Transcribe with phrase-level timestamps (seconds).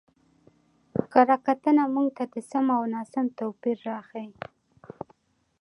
[1.11, 4.29] کره کتنه موږ ته د سم او ناسم توپير راښيي.